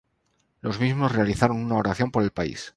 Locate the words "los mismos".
0.61-1.11